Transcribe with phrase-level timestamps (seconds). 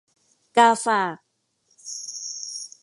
[0.57, 1.15] กาฝาก